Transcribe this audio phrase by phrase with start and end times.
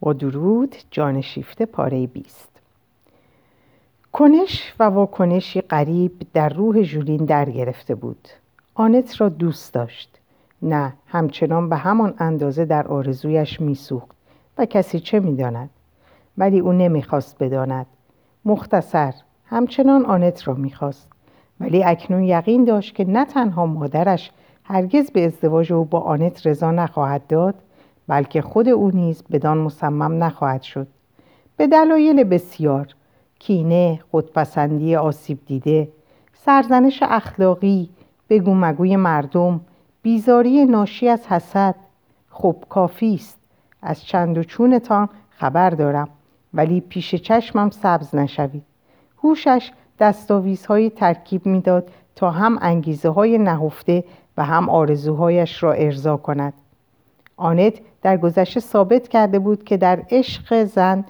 [0.00, 2.50] با درود جان شیفته پاره بیست.
[4.12, 8.28] کنش و واکنشی غریب در روح ژولین در گرفته بود.
[8.74, 10.18] آنت را دوست داشت.
[10.62, 14.16] نه همچنان به همان اندازه در آرزویش میسوخت
[14.58, 15.70] و کسی چه می‌داند؟
[16.38, 17.86] ولی او نمی‌خواست بداند.
[18.44, 19.14] مختصر
[19.46, 21.08] همچنان آنت را می‌خواست.
[21.60, 24.30] ولی اکنون یقین داشت که نه تنها مادرش
[24.64, 27.54] هرگز به ازدواج او با آنت رضا نخواهد داد
[28.10, 30.86] بلکه خود او نیز بدان مصمم نخواهد شد.
[31.56, 32.86] به دلایل بسیار
[33.38, 35.88] کینه خودپسندی آسیب دیده
[36.34, 37.90] سرزنش اخلاقی
[38.30, 39.60] بگو مگوی مردم
[40.02, 41.74] بیزاری ناشی از حسد
[42.30, 43.38] خب کافی است.
[43.82, 46.08] از چند و چونتان خبر دارم
[46.54, 48.62] ولی پیش چشمم سبز نشوید.
[49.22, 54.04] هوشش دستاویزهایی ترکیب می‌داد تا هم انگیزه های نهفته
[54.36, 56.52] و هم آرزوهایش را ارضا کند.
[57.40, 61.04] آنت در گذشته ثابت کرده بود که در عشق زن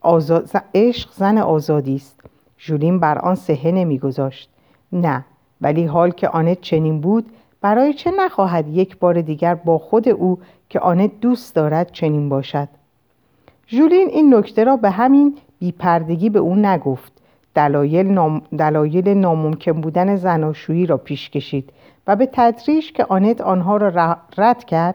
[0.00, 0.50] آزاد...
[0.74, 2.20] عشق زن آزادی است.
[2.60, 4.50] ژولین بر آن سهه نمیگذاشت.
[4.92, 5.24] نه
[5.60, 7.26] ولی حال که آنت چنین بود
[7.60, 12.68] برای چه نخواهد یک بار دیگر با خود او که آنت دوست دارد چنین باشد؟
[13.68, 17.12] ژولین این نکته را به همین بیپردگی به او نگفت.
[17.54, 18.42] دلایل, نام...
[18.58, 21.72] دلایل ناممکن بودن زناشویی را پیش کشید
[22.06, 24.94] و به تدریج که آنت آنها را رد کرد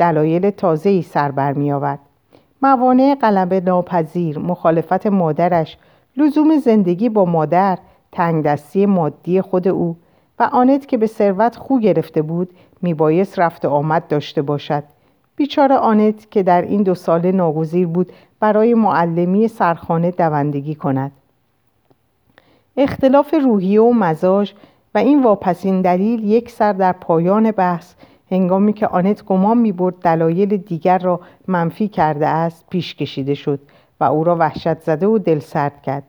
[0.00, 1.98] دلایل تازه‌ای سر بر می آورد.
[2.62, 5.78] موانع قلبه ناپذیر مخالفت مادرش
[6.16, 7.78] لزوم زندگی با مادر
[8.12, 9.96] تنگ دستی مادی خود او
[10.38, 12.50] و آنت که به ثروت خو گرفته بود
[12.82, 14.84] میبایست رفت آمد داشته باشد
[15.36, 21.12] بیچاره آنت که در این دو سال ناگزیر بود برای معلمی سرخانه دوندگی کند
[22.76, 24.52] اختلاف روحیه و مزاج
[24.94, 27.94] و این واپسین دلیل یک سر در پایان بحث
[28.30, 33.60] هنگامی که آنت گمان می برد دلایل دیگر را منفی کرده است پیش کشیده شد
[34.00, 36.02] و او را وحشت زده و دل سرد کرد.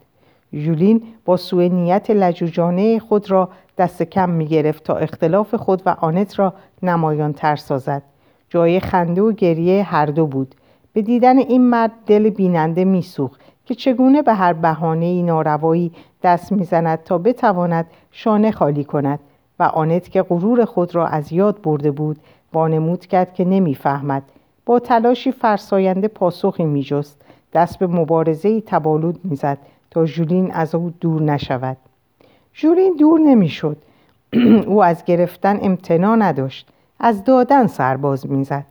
[0.53, 5.89] ژولین با سوء نیت لجوجانه خود را دست کم می گرفت تا اختلاف خود و
[5.89, 6.53] آنت را
[6.83, 8.03] نمایان تر سازد.
[8.49, 10.55] جای خنده و گریه هر دو بود.
[10.93, 15.91] به دیدن این مرد دل بیننده میسوخت که چگونه به هر بهانه ناروایی
[16.23, 19.19] دست می‌زند تا بتواند شانه خالی کند.
[19.61, 22.17] و آنت که غرور خود را از یاد برده بود
[22.53, 24.23] وانمود کرد که نمی‌فهمد.
[24.65, 27.21] با تلاشی فرساینده پاسخی میجست.
[27.53, 29.57] دست به مبارزه تبالود می‌زد
[29.91, 31.77] تا ژولین از او دور نشود.
[32.55, 33.77] ژولین دور نمی‌شد.
[34.67, 36.67] او از گرفتن امتنا نداشت.
[36.99, 38.65] از دادن سرباز می‌زد.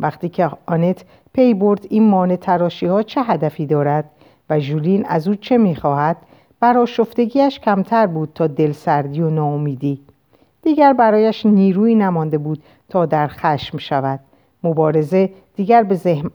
[0.00, 4.04] وقتی که آنت پی برد این مانع تراشی ها چه هدفی دارد
[4.50, 6.16] و ژولین از او چه می‌خواهد
[6.60, 10.07] براشفتگیش کمتر بود تا دلسردی و ناامیدی.
[10.68, 14.20] دیگر برایش نیروی نمانده بود تا در خشم شود.
[14.62, 15.82] مبارزه دیگر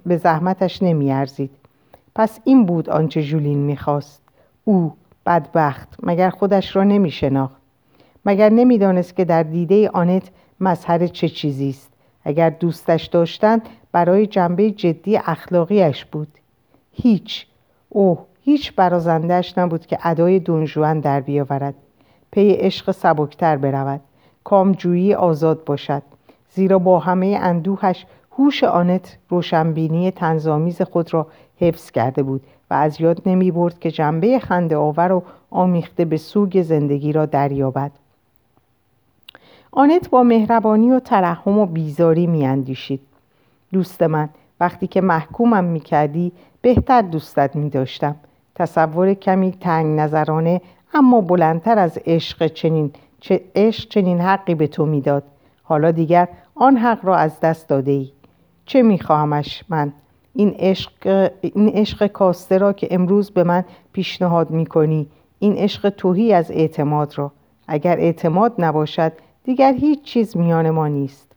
[0.05, 1.51] به زحمتش نمیارزید.
[2.15, 4.21] پس این بود آنچه ژولین می‌خواست.
[4.63, 4.93] او
[5.25, 7.61] بدبخت مگر خودش را نمیشناخت.
[8.25, 10.29] مگر نمی‌دانست که در دیده آنت
[10.59, 11.91] مظهر چه چیزی است.
[12.23, 13.61] اگر دوستش داشتند
[13.91, 16.27] برای جنبه جدی اخلاقیش بود.
[16.91, 17.47] هیچ.
[17.89, 21.75] اوه هیچ برازندهش نبود که ادای دونجوان در بیاورد.
[22.31, 24.01] پی عشق سبکتر برود.
[24.43, 26.01] کامجویی آزاد باشد.
[26.49, 28.05] زیرا با همه اندوهش
[28.37, 31.27] هوش آنت روشنبینی تنظامیز خود را
[31.59, 36.17] حفظ کرده بود و از یاد نمی برد که جنبه خنده آور و آمیخته به
[36.17, 37.91] سوگ زندگی را دریابد.
[39.71, 42.99] آنت با مهربانی و ترحم و بیزاری میاندیشید.
[43.73, 48.15] دوست من وقتی که محکومم می‌کردی بهتر دوستت میداشتم.
[48.55, 50.61] تصور کمی تنگ نظرانه
[50.93, 52.91] اما بلندتر از عشق چنین
[53.55, 55.23] عشق چنین حقی به تو می‌داد.
[55.63, 58.11] حالا دیگر آن حق را از دست داده ای
[58.65, 59.93] چه میخواهمش من؟
[60.33, 63.63] این عشق, این عشق کاسته را که امروز به من
[63.93, 65.07] پیشنهاد می‌کنی
[65.39, 67.31] این عشق توهی از اعتماد را.
[67.67, 69.13] اگر اعتماد نباشد
[69.43, 71.31] دیگر هیچ چیز میان ما نیست.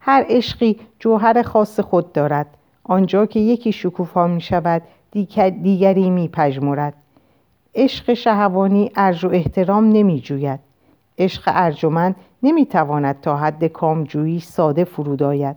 [0.00, 2.46] هر عشقی جوهر خاص خود دارد.
[2.84, 4.82] آنجا که یکی شکوفا می شود
[5.62, 6.94] دیگری می پجمورد
[7.74, 10.60] عشق شهوانی ارج و احترام نمی جوید
[11.20, 15.56] عشق ارجمند نمی تواند تا حد کامجویی ساده فرود آید.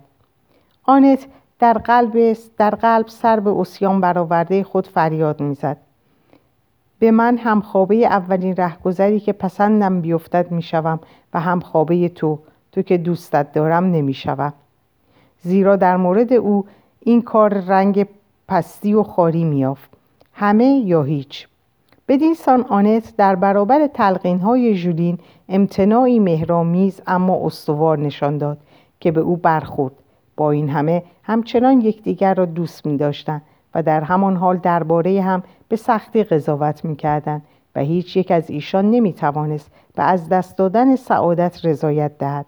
[0.84, 1.26] آنت
[1.58, 5.76] در قلب, در قلب سر به اسیان برآورده خود فریاد می‌زد.
[6.98, 11.00] به من هم خوابه اولین رهگذری که پسندم بیفتد می‌شوم
[11.34, 12.38] و هم خوابه تو
[12.72, 14.52] تو که دوستت دارم نمی‌شوم.
[15.42, 16.64] زیرا در مورد او
[17.00, 18.06] این کار رنگ
[18.48, 19.90] پستی و خاری میافت
[20.32, 21.48] همه یا هیچ.
[22.08, 25.18] بدین سان آنت در برابر تلقین های ژولین
[25.48, 28.58] امتناعی مهرامیز اما استوار نشان داد
[29.00, 29.94] که به او برخورد.
[30.36, 33.42] با این همه همچنان یکدیگر را دوست می داشتن
[33.74, 37.42] و در همان حال درباره هم به سختی قضاوت می‌کردند
[37.74, 42.46] و هیچ یک از ایشان نمی‌توانست به از دست دادن سعادت رضایت دهد.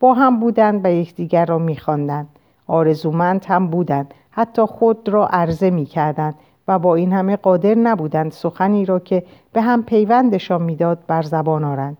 [0.00, 2.28] با هم بودند و یکدیگر را میخواندند.
[2.66, 4.14] آرزومند هم بودند.
[4.30, 6.34] حتی خود را عرضه می‌کردند
[6.68, 9.22] و با این همه قادر نبودند سخنی را که
[9.52, 11.96] به هم پیوندشان می‌داد بر زبان آرند.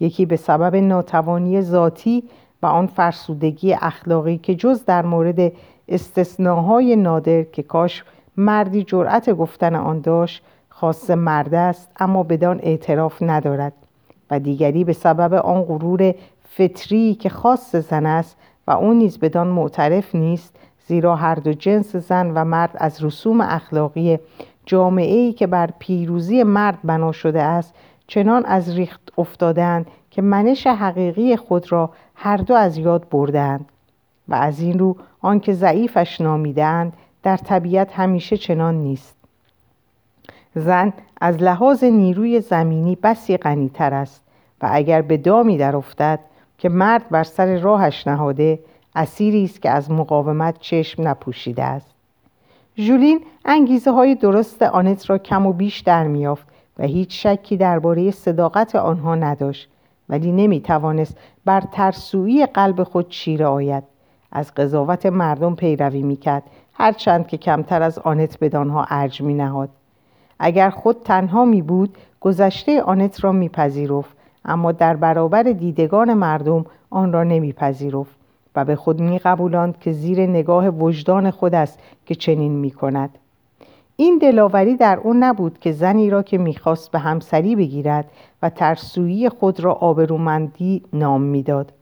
[0.00, 2.24] یکی به سبب ناتوانی ذاتی
[2.62, 5.52] و آن فرسودگی اخلاقی که جز در مورد
[5.88, 8.04] استثناهای نادر که کاش
[8.36, 13.72] مردی جرأت گفتن آن داشت خاص مرد است اما بدان اعتراف ندارد.
[14.30, 16.14] و دیگری به سبب آن غرور
[16.48, 20.56] فطری که خاص زن است و اون نیز بدان معترف نیست
[20.86, 24.18] زیرا هر دو جنس زن و مرد از رسوم اخلاقی
[24.66, 27.74] جامعه ای که بر پیروزی مرد بنا شده است
[28.06, 33.68] چنان از ریخت افتادند که منش حقیقی خود را هر دو از یاد بردند
[34.28, 36.92] و از این رو آنکه ضعیفش نامیدند
[37.22, 39.16] در طبیعت همیشه چنان نیست.
[40.54, 44.22] زن از لحاظ نیروی زمینی بسی غنیتر است
[44.62, 46.20] و اگر به دامی در افتد
[46.58, 48.58] که مرد بر سر راهش نهاده
[48.94, 51.90] اسیری است که از مقاومت چشم نپوشیده است.
[52.78, 56.46] ژولین انگیزه های درست آنت را کم و بیش در میافت
[56.78, 59.68] و هیچ شکی درباره صداقت آنها نداشت
[60.08, 63.84] ولی نمی توانست بر ترسویی قلب خود چیره آید
[64.32, 66.42] از قضاوت مردم پیروی می‌کرد
[66.72, 69.68] هرچند که کمتر از آنت بدانها ارج می نهاد.
[70.38, 77.12] اگر خود تنها می بود گذشته آنت را میپذیرفت اما در برابر دیدگان مردم آن
[77.12, 78.16] را نمیپذیرفت
[78.56, 83.18] و به خود میقبولاند که زیر نگاه وجدان خود است که چنین می‌کند
[83.98, 88.10] این دلاوری در او نبود که زنی را که می‌خواست به همسری بگیرد
[88.42, 91.72] و ترسویی خود را آبرومندی نام می‌داد.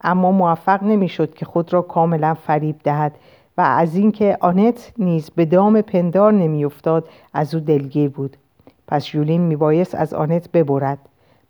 [0.00, 3.14] اما موفق نمی‌شد که خود را کاملا فریب دهد
[3.58, 8.36] و از اینکه آنت نیز به دام پندار نمیافتاد از او دلگیر بود.
[8.88, 10.98] پس یولین میبایست از آنت ببرد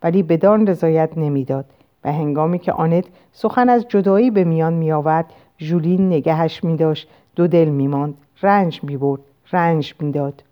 [0.02, 1.64] ولی بدان رضایت نمی‌داد
[2.04, 5.26] و هنگامی که آنت سخن از جدایی به میان میآورد
[5.60, 9.20] ژولین نگهش میداشت دو دل میماند رنج می‌برد.
[9.52, 10.42] رنج می‌داد.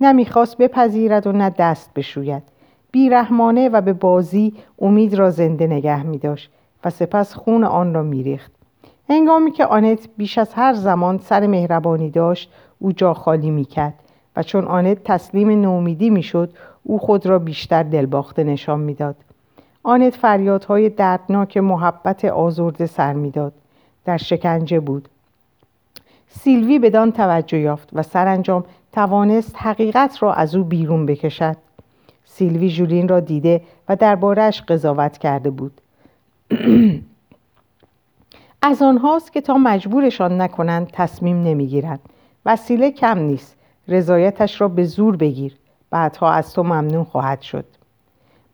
[0.00, 2.42] نه می‌خواست بپذیرد و نه دست بشوید.
[2.92, 6.50] بیرحمانه و به بازی امید را زنده نگه میداشت
[6.84, 8.52] و سپس خون آن را میریخت.
[9.08, 13.94] هنگامی که آنت بیش از هر زمان سر مهربانی داشت او جا خالی می‌کرد
[14.36, 16.50] و چون آنت تسلیم نومیدی می‌شد
[16.82, 19.16] او خود را بیشتر دلباخته نشان می‌داد.
[19.82, 23.52] آنت فریادهای دردناک محبت آزرده سر می‌داد.
[24.04, 25.08] در شکنجه بود.
[26.40, 31.56] سیلوی بدان توجه یافت و سرانجام توانست حقیقت را از او بیرون بکشد.
[32.24, 35.80] سیلوی جولین را دیده و دربارهش قضاوت کرده بود.
[38.62, 42.00] از آنهاست که تا مجبورشان نکنند تصمیم نمی‌گیرند.
[42.46, 43.56] وسیله کم نیست.
[43.88, 45.56] رضایتش را به زور بگیر.
[45.90, 47.64] بعدها از تو ممنون خواهد شد.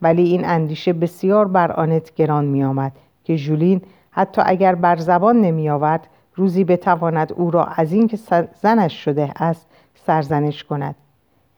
[0.02, 2.92] ولی این اندیشه بسیار بر آنت گران می آمد
[3.24, 6.06] که جولین حتی اگر بر زبان نمی آورد
[6.38, 8.18] روزی بتواند او را از اینکه
[8.62, 10.94] زنش شده است سرزنش کند.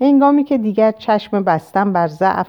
[0.01, 2.49] هنگامی که دیگر چشم بستن بر ضعف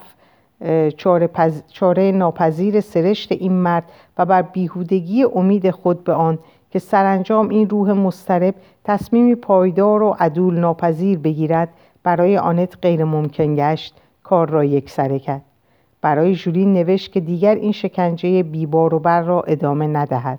[0.96, 1.30] چاره,
[1.70, 3.84] چاره ناپذیر سرشت این مرد
[4.18, 6.38] و بر بیهودگی امید خود به آن
[6.70, 11.68] که سرانجام این روح مسترب تصمیمی پایدار و عدول ناپذیر بگیرد
[12.02, 15.42] برای آنت غیر ممکن گشت کار را یک سره کرد.
[16.00, 20.38] برای جولین نوشت که دیگر این شکنجه بیبار و بر را ادامه ندهد.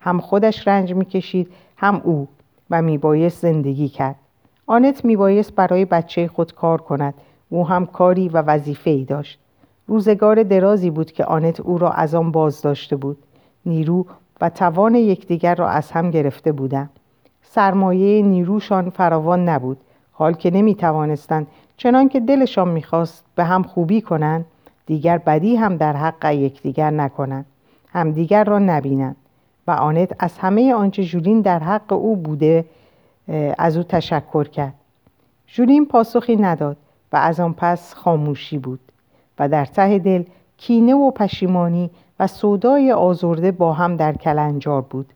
[0.00, 2.28] هم خودش رنج می‌کشید هم او
[2.70, 4.16] و میبایست زندگی کرد.
[4.66, 7.14] آنت میبایست برای بچه خود کار کند.
[7.48, 9.38] او هم کاری و وظیفه ای داشت.
[9.86, 13.18] روزگار درازی بود که آنت او را از آن باز داشته بود.
[13.66, 14.06] نیرو
[14.40, 16.90] و توان یکدیگر را از هم گرفته بودند.
[17.42, 19.78] سرمایه نیروشان فراوان نبود.
[20.12, 24.44] حال که نمی توانستند چنان که دلشان می‌خواست به هم خوبی کنند
[24.86, 27.46] دیگر بدی هم در حق یکدیگر نکنند.
[27.88, 29.16] همدیگر را نبینند.
[29.68, 32.64] و آنت از همه آنچه جولین در حق او بوده
[33.58, 34.74] از او تشکر کرد.
[35.46, 36.76] جولین پاسخی نداد
[37.12, 38.80] و از آن پس خاموشی بود
[39.38, 40.22] و در ته دل
[40.56, 45.12] کینه و پشیمانی و سودای آزرده با هم در کلنجار بود.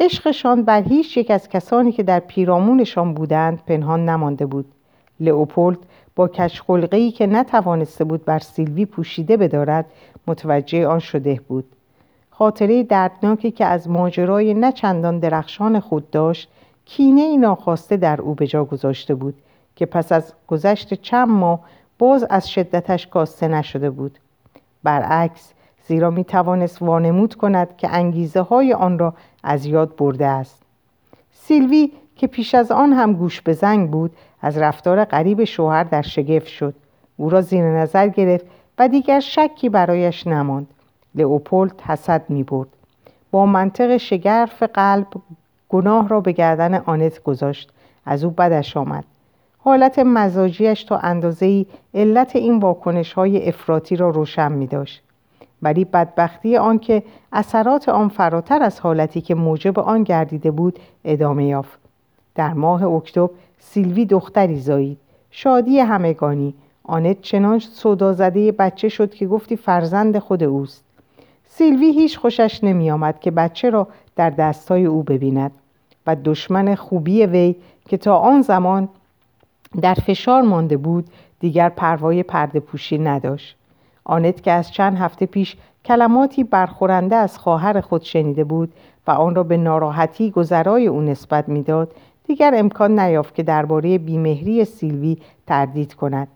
[0.00, 4.66] عشقشان بر هیچ یک از کسانی که در پیرامونشان بودند پنهان نمانده بود.
[5.20, 5.78] لئوپولد
[6.16, 9.86] با کشخلقهای که نتوانسته بود بر سیلوی پوشیده بدارد
[10.26, 11.64] متوجه آن شده بود.
[12.42, 16.48] خاطره دردناکی که از ماجرای نچندان درخشان خود داشت
[16.84, 19.34] کینه ناخواسته در او به جا گذاشته بود
[19.76, 21.60] که پس از گذشت چند ماه
[21.98, 24.18] باز از شدتش کاسته نشده بود.
[24.82, 25.52] برعکس
[25.86, 30.62] زیرا می توانست وانمود کند که انگیزه های آن را از یاد برده است.
[31.32, 36.02] سیلوی که پیش از آن هم گوش به زنگ بود از رفتار غریب شوهر در
[36.02, 36.74] شگفت شد.
[37.16, 38.46] او را زیر نظر گرفت
[38.78, 40.66] و دیگر شکی برایش نماند.
[41.14, 42.68] لئوپولد حسد می برد.
[43.30, 45.06] با منطق شگرف قلب
[45.68, 47.70] گناه را به گردن آنت گذاشت.
[48.06, 49.04] از او بدش آمد.
[49.58, 55.02] حالت مزاجیش تا اندازه علت این واکنش های افراطی را روشن می داشت.
[55.62, 57.02] ولی بدبختی آنکه
[57.32, 61.78] اثرات آن فراتر از حالتی که موجب آن گردیده بود ادامه یافت.
[62.34, 64.98] در ماه اکتبر سیلوی دختری زایید.
[65.30, 66.54] شادی همگانی.
[66.84, 70.84] آنت چنان صدا زده بچه شد که گفتی فرزند خود اوست.
[71.54, 75.50] سیلوی هیچ خوشش نمی آمد که بچه را در دستای او ببیند
[76.06, 77.56] و دشمن خوبی وی
[77.88, 78.88] که تا آن زمان
[79.82, 81.06] در فشار مانده بود
[81.40, 83.56] دیگر پروای پرده پوشی نداشت.
[84.04, 88.72] آنت که از چند هفته پیش کلماتی برخورنده از خواهر خود شنیده بود
[89.06, 91.92] و آن را به ناراحتی گذرای او نسبت می‌داد
[92.26, 96.28] دیگر امکان نیافت که درباره بیمهری سیلوی تردید کند.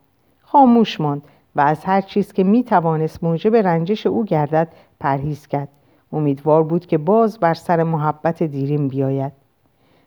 [0.43, 1.23] خاموش ماند
[1.57, 4.69] و از هر چیز که می توانست موجب رنجش او گردد
[5.01, 5.69] پرهیز کرد.
[6.13, 9.33] امیدوار بود که باز بر سر محبت دیرین بیاید.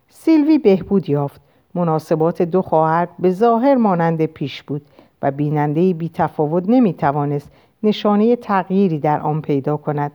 [0.09, 1.41] سیلوی بهبود یافت.
[1.73, 4.81] مناسبات دو خواهر به ظاهر مانند پیش بود
[5.21, 7.51] و بیننده بی تفاوت نمی توانست
[7.83, 10.11] نشانه تغییری در آن پیدا کند.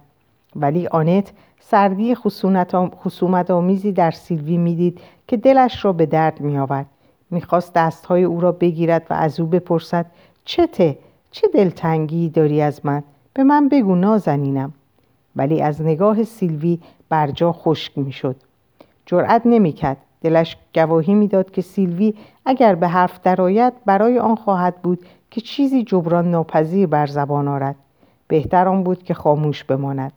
[0.57, 6.87] ولی آنت سردی خصومت آمیزی در سیلوی می‌دید که دلش را به درد می آورد
[7.31, 10.07] می‌خواست دستهای او را بگیرد و از او بپرسد
[10.45, 10.99] چته؟
[11.31, 13.03] چه دلتنگی داری از من؟
[13.35, 14.73] به من بگو نازنینم.
[15.37, 18.37] ولی از نگاه سیلوی برجا خشک می‌شد.
[19.07, 19.97] جرأت نمی‌کرد.
[20.21, 22.15] دلش گواهی می‌داد که سیلوی
[22.47, 24.99] اگر به حرف درآید برای آن خواهد بود
[25.31, 27.77] که چیزی جبران ناپذیر بر زبان آرد.
[28.29, 30.13] بهتر آن بود که خاموش بماند.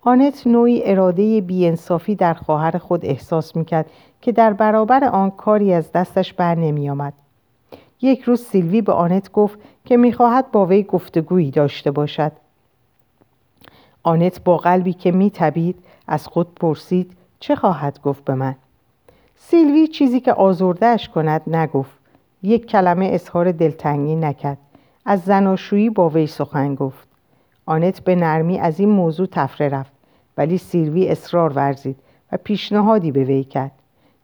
[0.00, 3.90] آنت نوعی اراده بیانصافی در خواهر خود احساس می‌کرد
[4.20, 7.12] که در برابر آن کاری از دستش بر نمی آمد.
[8.02, 12.32] یک روز سیلوی به آنت گفت که می‌خواهد با وی گفتگویی داشته باشد.
[14.02, 15.76] آنت با قلبی که میتبید
[16.06, 18.56] از خود پرسید چه خواهد گفت به من؟
[19.36, 21.98] سیلوی چیزی که آزردهش کند نگفت.
[22.42, 24.58] یک کلمه اظهار دلتنگی نکرد.
[25.04, 27.08] از زناشویی با وی سخن گفت.
[27.66, 29.92] آنت به نرمی از این موضوع تفره رفت
[30.36, 31.96] ولی سیلوی اصرار ورزید
[32.32, 33.72] و پیشنهادی به وی کرد.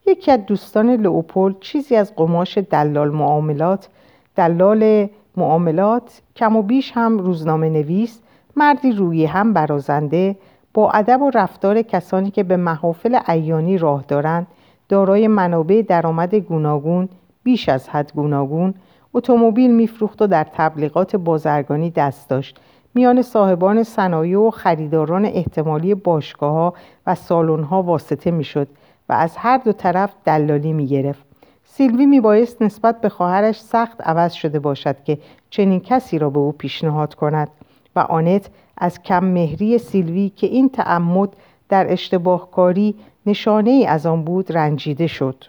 [0.06, 3.88] یکی از دوستان لئوپولد چیزی از قماش دلال معاملات
[4.36, 8.20] دلال معاملات کم و بیش هم روزنامه نویس
[8.56, 10.36] مردی روی هم برازنده
[10.74, 14.46] با ادب و رفتار کسانی که به محافل ایانی راه دارند
[14.88, 17.08] دارای منابع درآمد گوناگون
[17.42, 18.74] بیش از حد گوناگون
[19.14, 22.60] اتومبیل میفروخت و در تبلیغات بازرگانی دست داشت.
[22.94, 26.74] میان صاحبان صنایع و خریداران احتمالی باشگاه
[27.06, 28.68] و سالن ها واسطه می‌شد.
[29.08, 31.24] و از هر دو طرف دلالی می گرفت.
[31.64, 35.18] سیلوی می بایست نسبت به خواهرش سخت عوض شده باشد که
[35.50, 37.48] چنین کسی را به او پیشنهاد کند
[37.96, 41.28] و آنت از کم مهری سیلوی که این تعمد
[41.68, 42.94] در اشتباهکاری
[43.26, 45.44] نشانه ای از آن بود رنجیده شد.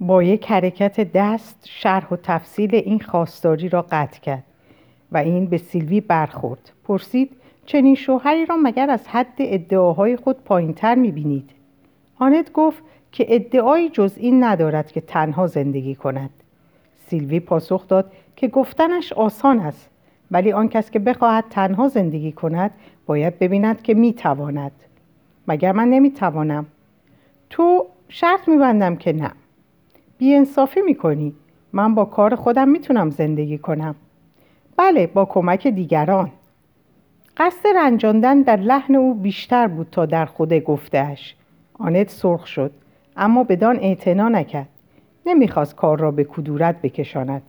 [0.00, 4.44] با یک حرکت دست شرح و تفصیل این خواستاری را قطع کرد
[5.12, 6.72] و این به سیلوی برخورد.
[6.84, 11.50] پرسید چنین شوهری را مگر از حد ادعاهای خود پایینتر می‌بینید؟
[12.24, 16.30] آنت گفت که ادعایی جز این ندارد که تنها زندگی کند.
[17.06, 19.88] سیلوی پاسخ داد که گفتنش آسان است
[20.30, 22.70] ولی آن کس که بخواهد تنها زندگی کند
[23.06, 24.72] باید ببیند که می‌تواند.
[25.48, 26.66] مگر من نمی‌توانم؟
[27.50, 29.30] تو شرط میبندم که نه.
[30.18, 31.34] بیانصافی می‌کنی.
[31.72, 33.94] من با کار خودم می‌تونم زندگی کنم.
[34.76, 36.30] بله با کمک دیگران.
[37.36, 41.34] قصد رنجاندن در لحن او بیشتر بود تا در خود گفتهش
[41.78, 42.70] آنت سرخ شد
[43.16, 44.68] اما بدان اعتنا نکرد.
[45.26, 47.42] نمی‌خواست کار را به کدورت بکشاند.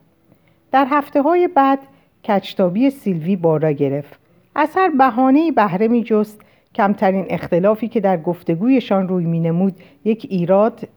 [0.72, 1.79] در هفته های بعد
[2.24, 4.20] کچتابی سیلوی بارا گرفت.
[4.55, 6.41] از هر بهانه بهره می جست
[6.75, 10.88] کمترین اختلافی که در گفتگویشان روی می نمود یک ایراد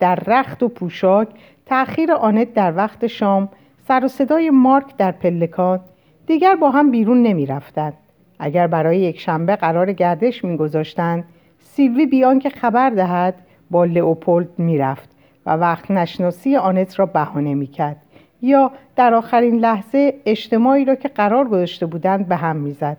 [0.00, 1.28] در رخت و پوشاک.
[1.66, 3.48] تأخیر آنت در وقت شام.
[3.88, 5.80] سر و صدای مارک در پلکان
[6.26, 7.92] دیگر با هم بیرون نمی رفتن.
[8.38, 11.24] اگر برای یک شنبه قرار گردش می گذاشتن
[11.62, 13.34] سیلوی بیان که خبر دهد
[13.70, 15.10] با لئوپولد می رفت
[15.46, 17.96] و وقت نشناسی آنت را بهانه می کرد
[18.42, 22.96] یا در آخرین لحظه اجتماعی را که قرار گذاشته بودند به هم می‌زد.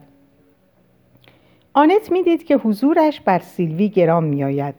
[1.74, 4.76] آنت می‌دید که حضورش بر سیلوی گرام میآید.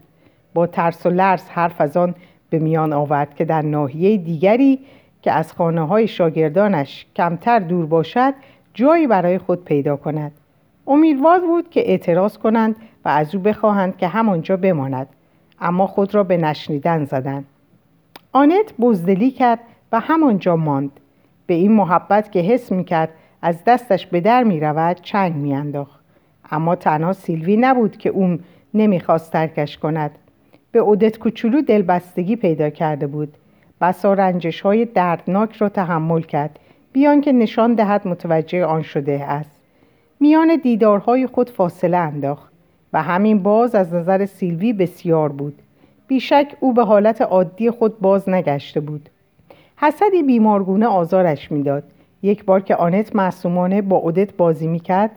[0.55, 2.15] با ترس و لرز حرف از آن
[2.51, 4.79] به میان آورد که در ناحیه دیگری
[5.23, 8.35] که از خانه های شاگردانش کمتر دور باشد
[8.75, 10.33] جایی برای خود پیدا کند.
[10.87, 15.07] امیدوار بود که اعتراض کنند و از او بخواهند که همانجا بماند
[15.61, 17.45] اما خود را به نشنیدن زدند.
[18.33, 19.61] آنت بزدلی کرد
[19.93, 21.01] و همانجا ماند.
[21.47, 23.09] به این محبت که حس می‌کرد
[23.43, 26.05] از دستش به در می‌رود چنگ میانداخت.
[26.51, 28.39] اما تنها سیلوی نبود که اون
[28.75, 30.11] نمی‌خواست ترکش کند.
[30.73, 33.37] به اودت کوچولو دلبستگی پیدا کرده بود.
[33.81, 36.59] بسا رنجش های دردناک را تحمل کرد.
[36.93, 39.54] بیان که نشان دهد متوجه آن شده است.
[40.25, 42.53] میان دیدارهای خود فاصله انداخت
[42.93, 45.63] و همین باز از نظر سیلوی بسیار بود.
[46.07, 49.09] بیشک او به حالت عادی خود باز نگشته بود.
[49.77, 51.83] حسدی بیمارگونه آزارش می‌داد.
[52.23, 55.11] یک بار که آنت معصومانه با اودت بازی می‌کرد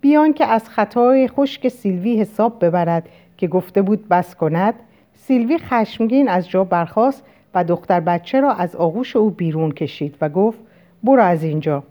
[0.00, 4.74] بیان که از خطای خشک سیلوی حساب ببرد که گفته بود بس کند
[5.14, 10.28] سیلوی خشمگین از جا برخاست و دختر بچه را از آغوش او بیرون کشید و
[10.28, 10.58] گفت
[11.02, 11.82] برو از اینجا.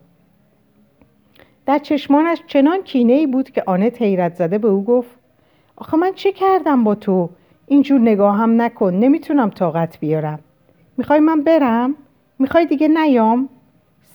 [1.66, 5.10] در چشمانش چنان کینه ای بود که آنت حیرت زده به او گفت
[5.76, 7.30] آخه من چه کردم با تو؟
[7.68, 10.40] اینجور نگاه هم نکن نمی‌تونم طاقت بیارم.
[10.98, 11.96] می‌خوای من برم؟
[12.40, 13.50] می‌خوای دیگه نیام؟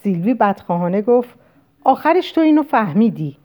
[0.03, 1.35] سیلوی بدخواهانه گفت
[1.85, 3.37] آخرش تو اینو فهمیدی.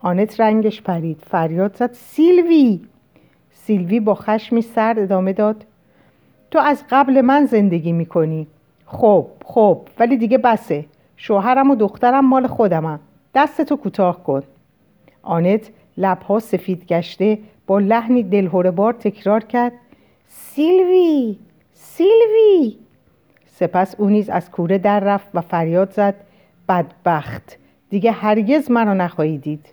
[0.00, 2.80] آنت رنگش پرید فریاد زد سیلوی!
[3.50, 5.66] سیلوی با خشمی سرد ادامه داد
[6.50, 8.46] تو از قبل من زندگی می‌کنی.
[8.86, 10.84] خب خب ولی دیگه بسه
[11.16, 13.00] شوهرم و دخترم مال خودمم
[13.34, 14.42] دستتو کوتاه کن.
[15.22, 19.72] آنت لبها سفید گشته با لحنی دلهوره بار تکرار کرد.
[20.28, 21.38] سیلوی!
[21.72, 22.76] سیلوی!
[23.46, 26.14] سپس او نیز از کوره در رفت و فریاد زد.
[26.68, 27.58] بدبخت!
[27.90, 29.66] دیگه هرگز مرا نخواهی دید.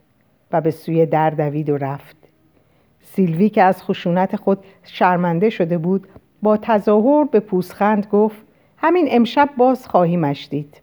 [0.52, 2.16] و به سوی در دوید و رفت.
[3.02, 6.08] سیلوی که از خشونت خود شرمنده شده بود
[6.42, 8.42] با تظاهر به پوسخند گفت
[8.78, 10.82] همین امشب باز خواهی مشدید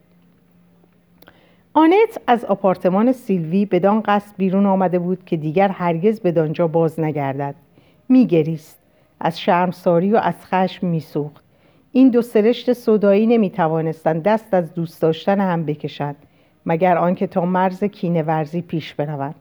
[1.78, 7.00] آنت از آپارتمان سیلوی بدان قصد بیرون آمده بود که دیگر هرگز به دانجا باز
[7.00, 7.54] نگردد.
[8.08, 8.78] میگریست.
[9.20, 11.44] از شرمساری و از خشم میسوخت.
[11.92, 16.16] این دو سرشت صدایی نمی توانستند دست از دوست داشتن هم بکشند
[16.66, 19.35] مگر آنکه تا مرز کینه ورزی پیش بروند.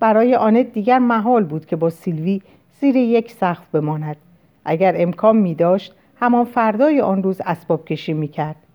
[0.00, 2.42] برای آنت دیگر محال بود که با سیلوی
[2.80, 4.16] زیر یک سقف بماند.
[4.64, 8.65] اگر امکان می داشت همان فردای آن روز اسباب کشی می کرد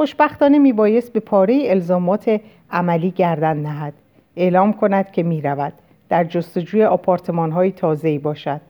[0.00, 3.92] خوشبختانه می بایست به پاره الزامات عملی گردن نهد.
[4.36, 5.72] اعلام کند که می رود
[6.08, 8.60] در جستجوی آپارتمان های تازه‌ای باشد.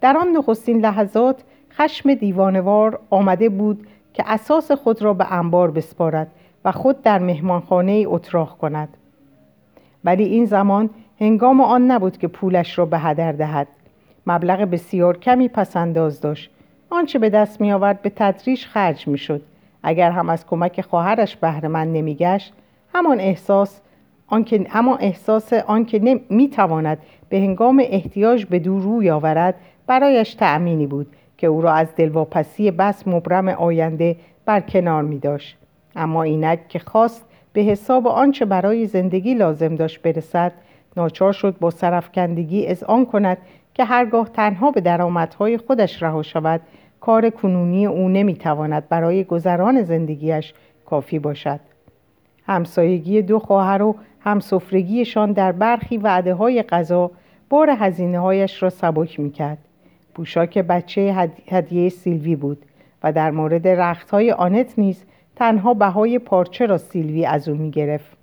[0.00, 6.28] در آن نخستین لحظات خشم دیوانوار آمده بود که اساس خود را به انبار بسپارد
[6.64, 8.88] و خود در مهمانخانه اتراق کند.
[10.04, 13.68] ولی این زمان هنگام آن نبود که پولش را به هدر دهد.
[14.26, 16.50] مبلغ بسیار کمی پسنداز داشت.
[16.90, 19.42] آنچه به دست می آورد به تدریج خرج می شد
[19.84, 22.52] اگر هم از کمک خواهرش بهرهمند نمیگشت
[22.94, 23.80] همان احساس
[24.26, 29.54] آنکه اما احساس آنکه می تواند به هنگام احتیاج به دور روی آورد
[29.86, 31.06] برایش تأمینی بود
[31.38, 35.56] که او را از دلواپسی بس مبرم آینده برکنار می داشت.
[35.96, 40.52] اما اینک که خواست به حساب آنچه برای زندگی لازم داشت برسد
[40.96, 43.38] ناچار شد با سرفکندگی از آن کند
[43.74, 46.60] که هرگاه تنها به درآمدهای خودش رها شود
[47.04, 50.54] کار کنونی او نمی‌تواند برای گذران زندگیش
[50.86, 51.60] کافی باشد.
[52.46, 57.10] همسایگی دو خواهر و همسفرگیشان در برخی وعده های غذا
[57.50, 59.58] بار هزینه هایش را سبک می‌کرد.
[60.14, 62.64] پوشاک بچه هدیه سیلوی بود
[63.02, 65.04] و در مورد رخت های آنت نیز
[65.36, 68.16] تنها بهای پارچه را سیلوی از او می‌گرفت.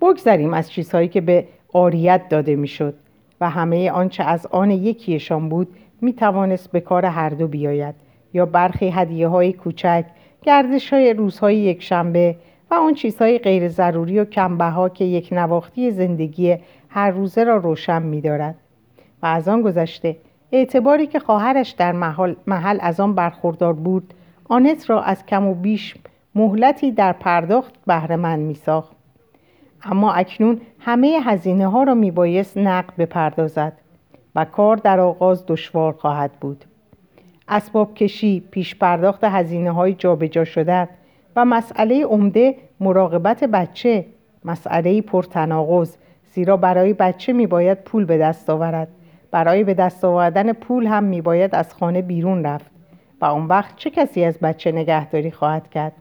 [0.00, 2.94] بگذریم از چیزهایی که به آریت داده می‌شد
[3.40, 5.68] و همه آنچه از آن یکیشان بود
[6.00, 7.94] می توانست به کار هر دو بیاید
[8.34, 10.04] یا برخی هدیه های کوچک
[10.42, 12.36] گردش های روزهای یک شنبه
[12.70, 16.56] و آن چیزهای غیر ضروری و کمبها که یک نواختی زندگی
[16.88, 18.54] هر روزه را روشن می دارد.
[19.22, 20.16] و از آن گذشته
[20.52, 24.14] اعتباری که خواهرش در محل, محل از آن برخوردار بود
[24.48, 25.94] آنت را از کم و بیش
[26.34, 28.96] مهلتی در پرداخت بهرهمند می ساخت.
[29.82, 33.72] اما اکنون همه هزینه ها را می بایست نقد بپردازد
[34.36, 36.64] و کار در آغاز دشوار خواهد بود.
[37.48, 40.88] اسباب کشی پیش پرداخت هزینه های جابجا شدن
[41.36, 44.04] و مسئله عمده مراقبت بچه
[44.44, 45.96] مسئله پرتناقض
[46.32, 48.88] زیرا برای بچه می باید پول به دست آورد.
[49.30, 52.70] برای به دست آوردن پول هم می باید از خانه بیرون رفت
[53.20, 55.92] و اون وقت چه کسی از بچه نگهداری خواهد کرد؟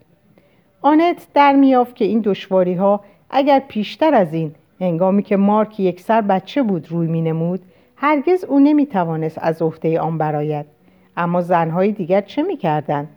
[0.82, 6.02] آنت در میافت که این دشواری ها اگر پیشتر از این هنگامی که مارک یک
[6.02, 7.62] سر بچه بود روی می نمود
[8.06, 10.66] هرگز او نمی توانست از عهده آن برایت
[11.18, 13.08] اما زنهای دیگر چه می کردن؟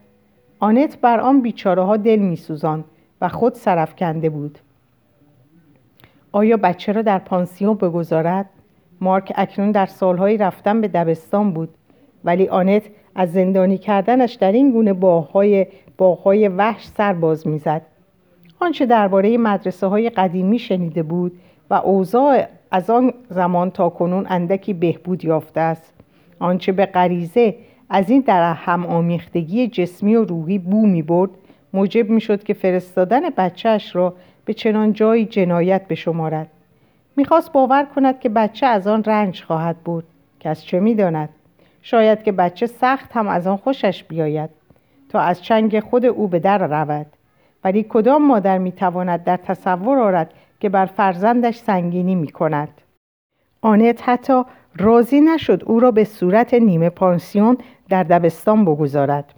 [0.58, 2.84] آنت بر آن بیچاره ها دل می سوزان
[3.20, 4.58] و خود سرف کنده بود
[6.32, 8.46] آیا بچه را در پانسیون بگذارد؟
[9.00, 11.68] مارک اکنون در سالهای رفتن به دبستان بود
[12.24, 12.82] ولی آنت
[13.14, 15.66] از زندانی کردنش در این گونه باغهای,
[15.98, 17.82] باغهای وحش سر باز می‌زد
[18.60, 21.32] آنچه درباره مدرسه های قدیمی شنیده بود
[21.70, 25.94] و اوضاع از آن زمان تا کنون اندکی بهبود یافته است.
[26.38, 27.54] آنچه به غریزه
[27.90, 31.30] از این در هم آمیختگی جسمی و روحی بو می برد
[31.72, 36.48] موجب می شد که فرستادن بچهش را به چنان جایی جنایت بشمارد
[37.16, 40.04] می‌خواست باور کند که بچه از آن رنج خواهد بود
[40.40, 41.28] کس چه می‌داند
[41.82, 44.50] شاید که بچه سخت هم از آن خوشش بیاید
[45.08, 47.06] تا از چنگ خود او به در رود.
[47.64, 52.68] ولی کدام مادر می‌تواند در تصور آرد که بر فرزندش سنگینی می کند
[53.62, 54.42] آنت حتی
[54.76, 59.34] راضی نشد او را به صورت نیمه پانسیون در دبستان بگذارد.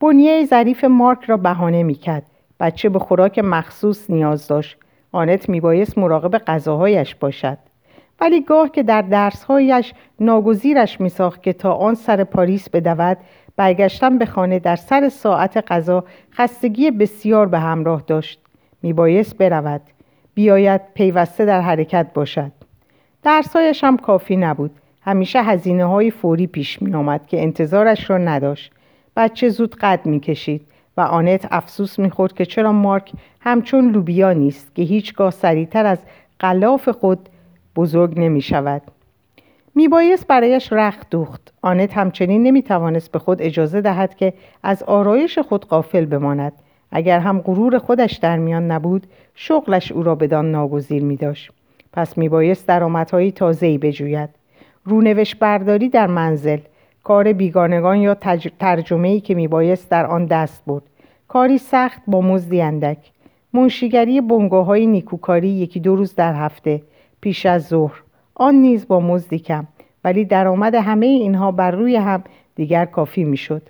[0.00, 2.22] بنیه ظریف مارک را بهانه می‌کرد.
[2.60, 4.76] بچه به خوراک مخصوص نیاز داشت.
[5.12, 7.58] آنت میبایست مراقب غذاهایش باشد.
[8.20, 13.18] ولی گاه که در درسهایش ناگزیرش میساخت که تا آن سر پاریس بدود
[13.56, 18.40] برگشتن به خانه در سر ساعت غذا خستگی بسیار به همراه داشت.
[18.82, 19.80] میبایست برود.
[20.34, 22.52] بیاید پیوسته در حرکت باشد.
[23.22, 24.70] درسهایش هم کافی نبود.
[25.02, 28.72] همیشه هزینه های فوری پیش می آمد که انتظارش را نداشت.
[29.16, 30.66] بچه زود قد می کشید
[30.96, 35.98] و آنت افسوس می خورد که چرا مارک همچون لوبیا نیست که هیچگاه سریعتر از
[36.38, 37.28] قلاف خود
[37.76, 38.82] بزرگ نمی شود
[39.74, 41.52] می بایست برایش رخت دوخت.
[41.62, 46.52] آنت همچنین نمی توانست به خود اجازه دهد که از آرایش خود قافل بماند.
[46.90, 51.50] اگر هم غرور خودش در میان نبود شغلش او را بدان ناگزیر می داشت.
[51.92, 54.28] پس می بایست درآمدهایی تازه‌ای بجوید.
[54.84, 56.58] رونوشت برداری در منزل
[57.04, 58.14] کار بیگانگان یا
[58.58, 60.82] ترجمه ای که می بایست در آن دست برد.
[61.28, 62.98] کاری سخت با مزدی اندک.
[63.52, 66.82] منشیگری بنگاه های نیکوکاری یکی دو روز در هفته
[67.20, 68.02] پیش از ظهر.
[68.34, 69.66] آن نیز با مزدی کم
[70.04, 72.22] ولی درآمد همه اینها بر روی هم
[72.54, 73.62] دیگر کافی می‌شد.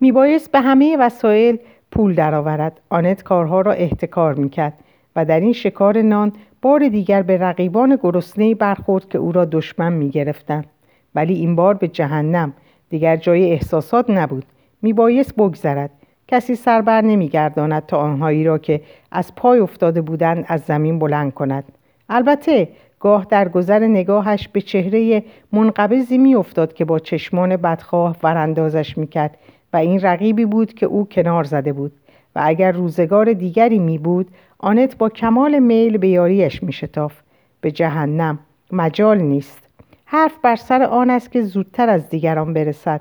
[0.00, 1.58] میبایست به همه وسایل
[1.92, 2.80] پول درآورد.
[2.88, 4.72] آنت کارها را احتکار می‌کرد
[5.16, 6.32] و در این شکار نان
[6.62, 10.66] بار دیگر به رقیبان گرسنه برخورد که او را دشمن می‌گرفتند.
[11.14, 12.52] ولی این بار به جهنم
[12.90, 14.44] دیگر جای احساسات نبود.
[14.82, 15.90] میبایست بگذرد.
[16.28, 18.80] کسی سربر نمیگرداند تا آنهایی را که
[19.12, 21.64] از پای افتاده بودند از زمین بلند کند.
[22.08, 22.68] البته
[23.00, 29.36] گاه در گذر نگاهش به چهره منقبضی میافتاد که با چشمان بدخواه وراندازش می‌کرد.
[29.72, 31.92] و این رقیبی بود که او کنار زده بود
[32.36, 34.28] و اگر روزگار دیگری می بود
[34.58, 37.20] آنت با کمال میل به یاریش می شتاف.
[37.60, 38.38] به جهنم
[38.72, 39.58] مجال نیست.
[40.04, 43.00] حرف بر سر آن است که زودتر از دیگران برسد.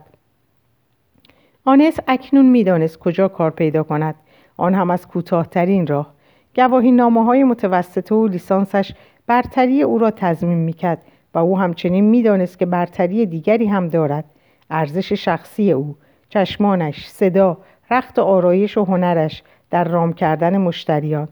[1.65, 4.15] آنت اکنون می‌دانست کجا کار پیدا کند.
[4.57, 6.13] آن هم از کوتاهترین راه.
[6.55, 8.93] گواهی نامه های متوسطه و لیسانسش
[9.27, 11.01] برتری او را تضمین می‌کرد
[11.33, 14.25] و او همچنین می‌دانست که برتری دیگری هم دارد.
[14.69, 15.95] ارزش شخصی او
[16.29, 17.57] چشمانش صدا
[17.91, 21.27] رخت آرایش و هنرش در رام کردن مشتریان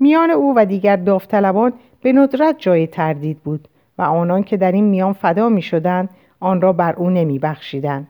[0.00, 4.84] میان او و دیگر داوطلبان به ندرت جای تردید بود و آنان که در این
[4.84, 6.08] میان فدا می شدن
[6.40, 8.08] آن را بر او نمی بخشیدن.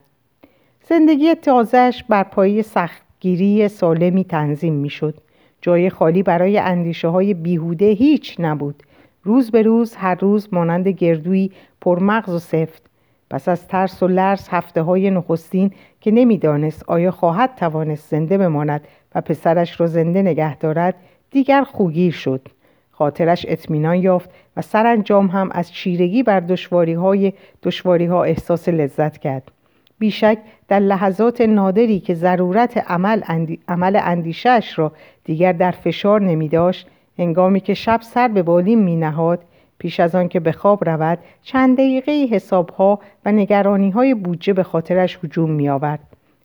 [0.89, 5.17] زندگی تازهش بر پایی سختگیری سالمی تنظیم می شد.
[5.61, 8.83] جای خالی برای اندیشه های بیهوده هیچ نبود.
[9.23, 12.88] روز به روز هر روز مانند گردوی پرمغز و سفت
[13.29, 18.87] پس از ترس و لرز هفته های نخستین که نمی‌دانست آیا خواهد توانست زنده بماند
[19.15, 20.95] و پسرش را زنده نگه دارد
[21.31, 22.47] دیگر خوگیر شد.
[22.91, 29.17] خاطرش اطمینان یافت و سرانجام هم از چیرگی بر دشواری های دشواری ها احساس لذت
[29.17, 29.51] کرد.
[29.99, 30.37] بیشک
[30.67, 33.59] در لحظات نادری که ضرورت عمل, اندی...
[33.67, 34.91] عمل اندیشش را
[35.23, 36.87] دیگر در فشار نمی داشت
[37.19, 39.39] هنگامی که شب سر به بالین می نهاد
[39.79, 44.63] پیش از آن که به خواب رود چند دقیقه حسابها و نگرانی های بودجه به
[44.63, 45.99] خاطرش هجوم می آورد.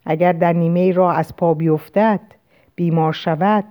[0.06, 2.20] اگر در نیمه راه از پا بیفتد
[2.74, 3.64] بیمار شود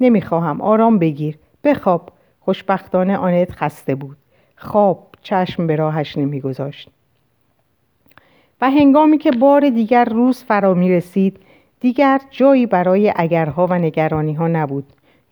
[0.00, 1.38] نمی‌خواهم آرام بگیر.
[1.64, 2.10] بخواب.
[2.40, 4.16] خوشبختانه آنت خسته بود.
[4.56, 6.90] خواب چشم به راهش نمیگذاشت.
[8.60, 11.38] و هنگامی که بار دیگر روز فرا می رسید
[11.80, 14.84] دیگر جایی برای اگرها و نگرانی ها نبود.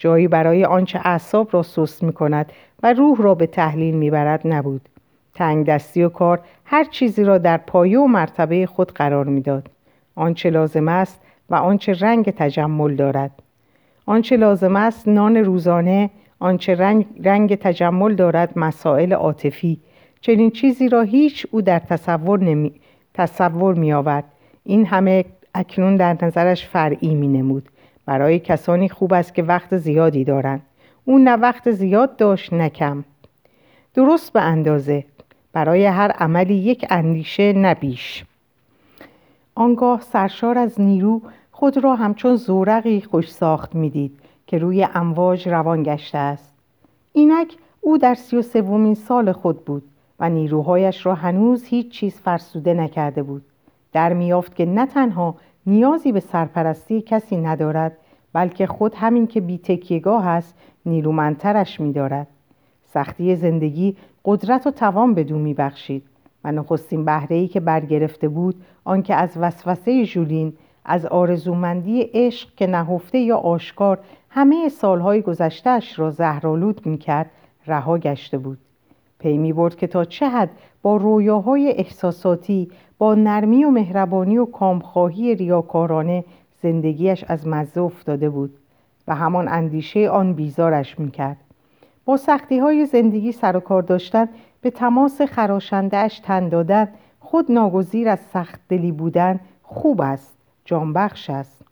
[0.03, 4.41] جایی برای آنچه اعصاب را سست می کند و روح را به تحلیل می برد
[4.45, 4.89] نبود.
[5.35, 9.71] تنگ دستی و کار هر چیزی را در پایه و مرتبه خود قرار می‌داد.
[10.15, 13.31] آنچه لازم است و آنچه رنگ تجمل دارد.
[14.07, 19.81] آنچه لازم است نان روزانه آنچه رنگ, رنگ تجمل دارد مسائل عاطفی.
[20.21, 22.73] چنین چیزی را هیچ او در تصور نمی
[23.15, 24.25] تصور می آورد
[24.65, 27.69] این همه اکنون در نظرش فرعی می نمود
[28.07, 30.63] برای کسانی خوب است که وقت زیادی دارند
[31.05, 33.05] او نه وقت زیاد داشت نه کم.
[33.95, 35.05] درست به اندازه.
[35.53, 38.25] برای هر عملی یک اندیشه نبیش
[39.55, 45.83] آنگاه سرشار از نیرو خود را همچون زورقی خوش ساخت می‌دید که روی امواج روان
[45.83, 46.55] گشته است.
[47.13, 49.83] اینک او در سی و سومین سال خود بود
[50.21, 53.43] و نیروهایش را هنوز هیچ چیز فرسوده نکرده بود.
[53.93, 55.35] در میافت که نه تنها
[55.67, 57.97] نیازی به سرپرستی کسی ندارد
[58.33, 60.55] بلکه خود همین که بی تکیگاه است
[60.87, 62.27] نیرومندترش میدارد.
[62.85, 66.03] سختی زندگی قدرت و توان بدون میبخشید.
[66.45, 70.53] و نخستین بهره ای که برگرفته بود آنکه از وسوسه ژولین
[70.85, 73.99] از آرزومندی عشق که نهفته یا آشکار
[74.31, 77.31] همه سالهای گذشتهاش را زهرآلود می‌کرد
[77.67, 78.59] رها گشته بود.
[79.23, 80.51] پی می برد که تا چه حد
[80.83, 86.25] با رویاهای احساساتی با نرمی و مهربانی و کامخواهی ریاکارانه
[86.63, 88.59] زندگیش از مزه افتاده بود
[89.09, 91.37] و همان اندیشه آن بیزارش می‌کرد.
[92.05, 94.29] با سختی های زندگی سر و کار داشتن
[94.61, 96.89] به تماس خراشندهش تن دادن
[97.21, 101.65] خود ناگزیر از سخت دلی بودن خوب است جانبخش است.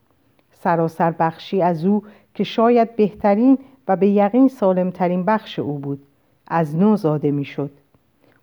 [0.53, 2.03] سراسر بخشی از او
[2.35, 3.59] که شاید بهترین
[3.89, 6.03] و به یقین سالمترین بخش او بود.
[6.51, 7.71] از نو زاده می‌شد.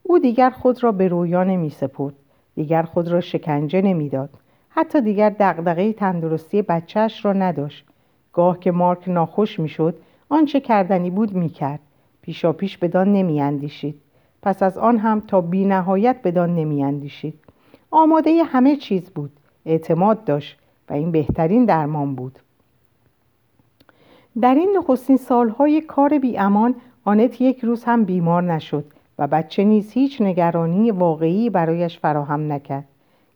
[0.03, 2.13] او دیگر خود را به رویا نمی سپرد
[2.55, 4.29] دیگر خود را شکنجه نمی‌داد.
[4.69, 7.85] حتی دیگر دغدغه تندرستی بچهش را نداشت.
[8.33, 9.95] گاه که مارک ناخوش می‌شد
[10.29, 11.79] آنچه کردنی بود می‌کرد.
[12.21, 14.01] پیشا پیش بدان نمیاندیشید.
[14.41, 17.39] پس از آن هم تا بی نهایت بدان نمیاندیشید.
[17.91, 19.31] آماده همه چیز بود
[19.65, 22.39] اعتماد داشت و این بهترین درمان بود.
[24.41, 26.75] در این نخستین سالهای کار بی امان
[27.07, 28.85] آنت یک روز هم بیمار نشد
[29.19, 32.87] و بچه نیز هیچ نگرانی واقعی برایش فراهم نکرد.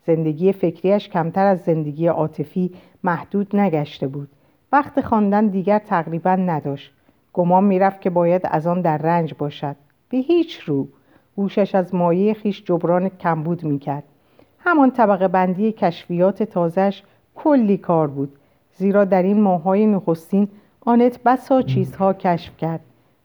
[0.07, 2.71] زندگی فکریش کمتر از زندگی عاطفی
[3.03, 4.29] محدود نگشته بود.
[4.71, 6.93] وقت خواندن دیگر تقریبا نداشت.
[7.33, 9.75] گمان می‌رفت که باید از آن در رنج باشد.
[10.09, 10.87] به هیچ رو.
[11.37, 14.03] هوشش از مایه خیش جبران کمبود می‌کرد.
[14.59, 17.03] همان طبقه بندی کشفیات تازش
[17.35, 18.31] کلی کار بود.
[18.73, 20.47] زیرا در این ماهای نخستین
[20.81, 22.81] آنت بسا چیزها کشف کرد.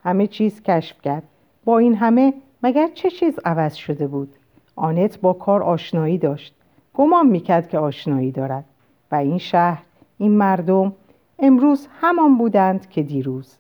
[0.07, 1.23] همه چیز کشف کرد.
[1.65, 4.35] با این همه مگر چه چیز عوض شده بود؟
[4.77, 6.55] آنت با کار آشنایی داشت.
[6.95, 8.65] گمان می‌کرد که آشنایی دارد.
[9.13, 9.83] و این شهر
[10.19, 10.93] این مردم
[11.39, 13.57] امروز همان بودند که دیروز.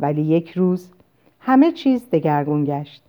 [0.00, 0.90] ولی یک روز
[1.40, 3.02] همه چیز دگرگون گشت.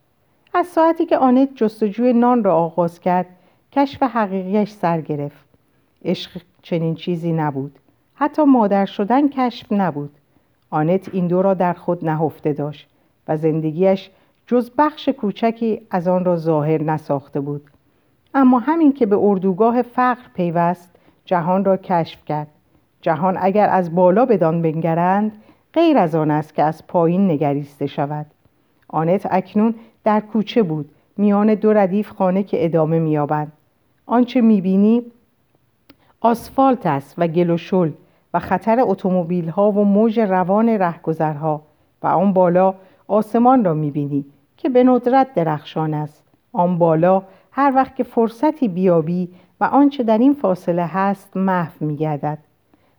[0.54, 3.26] از ساعتی که آنت جستجوی نان را آغاز کرد
[3.72, 5.46] کشف حقیقیش سر گرفت.
[6.06, 7.80] عشق چنین چیزی نبود.
[8.16, 10.16] حتی مادر شدن کشف نبود.
[10.69, 12.89] آنت این دو را در خود نهفته داشت
[13.27, 14.10] و زندگیش
[14.47, 17.62] جز بخش کوچکی از آن را ظاهر نساخته بود.
[18.34, 22.47] اما همین که به اردوگاه فقر پیوست جهان را کشف کرد.
[23.01, 25.32] جهان اگر از بالا بدان بنگرند
[25.73, 28.25] غیر از آن است که از پایین نگریسته شود.
[28.88, 33.51] آنت اکنون در کوچه بود میان دو ردیف خانه که ادامه مییابند
[34.06, 35.01] آنچه می‌بینی
[36.21, 37.91] آسفالت است و گل و شل.
[38.34, 41.62] و خطر اتومبیل ها و موج روان رهگذرها
[42.04, 42.74] و آن بالا
[43.08, 44.26] آسمان را می‌بینی
[44.58, 46.24] که به ندرت درخشان است.
[46.54, 49.30] آن بالا هر وقت که فرصتی بیابی
[49.62, 52.38] و آنچه در این فاصله هست محو میگردد.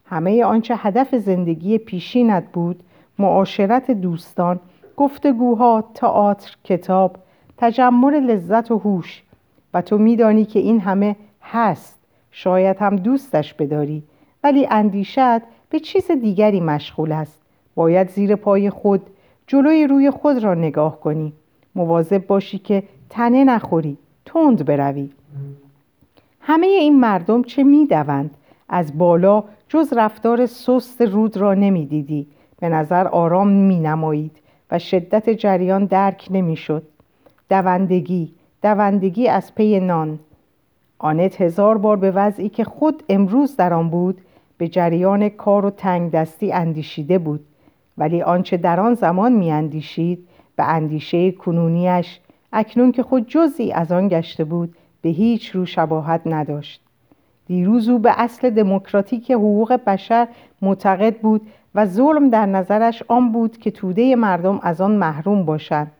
[0.04, 2.82] همه آنچه هدف زندگی پیشینت بود
[3.18, 4.60] معاشرت دوستان
[4.96, 7.16] گفتگوها تئاتر کتاب
[7.56, 9.22] تجمر لذت و هوش.
[9.74, 11.98] و تو میدانی که این همه هست.
[12.30, 14.02] شاید هم دوستش بداری.
[14.44, 17.40] ولی اندیشت به چیز دیگری مشغول است.
[17.74, 19.02] باید زیر پای خود
[19.46, 21.32] جلوی روی خود را نگاه کنی.
[21.74, 25.10] مواظب باشی که تنه نخوری تند بروی.
[26.40, 28.30] همه این مردم چه می‌دوند
[28.68, 32.26] از بالا جز رفتار سست رود را نمی‌دیدی
[32.60, 34.36] به نظر آرام می نمایید
[34.70, 36.82] و شدت جریان درک نمی‌شد
[37.50, 40.18] دوندگی دوندگی از پی نان.
[40.98, 44.20] آنت هزار بار به وضعی که خود امروز در آن بود
[44.58, 47.46] به جریان کار و تنگ دستی اندیشیده بود
[47.98, 52.20] ولی آنچه در آن زمان می اندیشید به اندیشه کنونیش
[52.52, 56.80] اکنون که خود جزی از آن گشته بود به هیچ رو شباهت نداشت.
[57.46, 60.28] دیروز او به اصل دموکراتیک حقوق بشر
[60.62, 61.40] معتقد بود
[61.74, 65.92] و ظلم در نظرش آن بود که توده مردم از آن محروم باشند.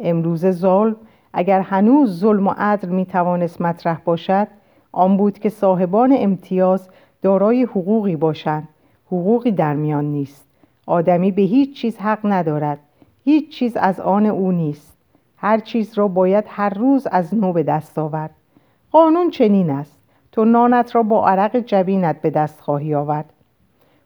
[0.00, 0.96] امروز ظلم
[1.32, 4.48] اگر هنوز ظلم و عدل می توانست مطرح باشد
[4.92, 6.88] آن بود که صاحبان امتیاز
[7.24, 8.68] دارای حقوقی باشند
[9.06, 10.46] حقوقی در میان نیست.
[10.86, 12.78] آدمی به هیچ چیز حق ندارد.
[13.24, 14.96] هیچ چیز از آن او نیست.
[15.36, 18.30] هر چیز را باید هر روز از نو به دست آورد.
[18.90, 19.98] قانون چنین است.
[20.32, 23.32] تو نانت را با عرق جبینت به دست خواهی آورد.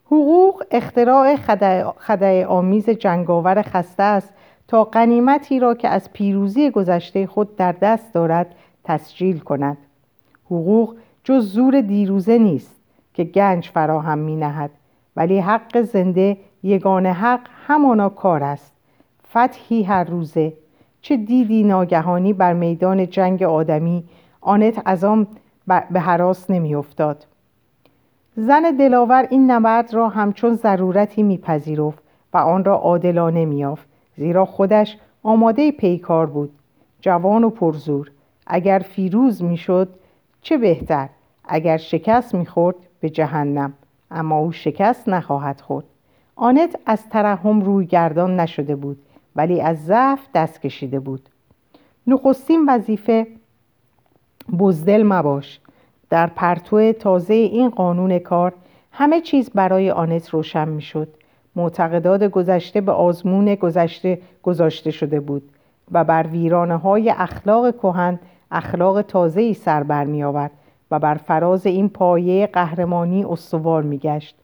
[0.05, 1.35] حقوق اختراع
[1.99, 4.33] خدای آمیز جنگاور خسته است
[4.67, 9.77] تا قنیمتی را که از پیروزی گذشته خود در دست دارد تسجیل کند.
[10.45, 12.78] حقوق جز زور دیروزه نیست.
[13.13, 14.71] که گنج فراهم می نهد
[15.15, 18.73] ولی حق زنده یگان حق همانا کار است.
[19.29, 20.53] فتحی هر روزه.
[21.01, 24.03] چه دیدی ناگهانی بر میدان جنگ آدمی؟
[24.41, 25.27] آنت از آن
[25.67, 27.25] به حراس نمیافتاد.
[28.35, 34.97] زن دلاور این نبرد را همچون ضرورتی میپذیرفت و آن را عادلانه میافت زیرا خودش
[35.23, 36.51] آماده پیکار بود.
[37.01, 38.11] جوان و پرزور.
[38.47, 39.89] اگر فیروز می‌شد
[40.41, 41.09] چه بهتر؟
[41.45, 43.73] اگر شکست می‌خورد به جهنم
[44.11, 45.85] اما او شکست نخواهد خورد.
[46.35, 48.97] آنت از ترحم روی گردان نشده بود
[49.35, 51.29] ولی از ضعف دست کشیده بود.
[52.07, 53.27] نخستین وظیفه
[54.59, 55.59] بزدل مباش.
[56.09, 58.53] در پرتو تازه این قانون کار
[58.91, 61.07] همه چیز برای آنت روشن می‌شد.
[61.55, 65.49] معتقدات گذشته به آزمون گذشته گذاشته شده بود
[65.91, 68.19] و بر ویرانه های اخلاق کهن
[68.51, 70.51] اخلاق تازه ای سر بر می آورد
[70.91, 74.35] و بر فراز این پایه قهرمانی استوار می گشت.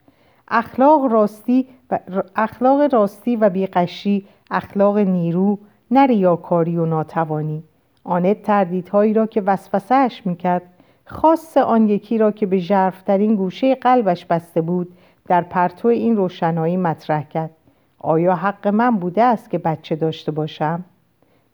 [0.47, 1.99] اخلاق راستی و
[2.35, 5.59] اخلاق راستی و بیقشی اخلاق نیرو
[5.91, 7.63] نه ریاکاری و ناتوانی.
[8.03, 10.61] آنت تردیدهایی را که وسوسهاش می‌کرد
[11.05, 14.87] خاص آن یکی را که به ژرفترین گوشه قلبش بسته بود
[15.27, 17.51] در پرتو این روشنایی مطرح کرد.
[17.99, 20.83] آیا حق من بوده است که بچه داشته باشم؟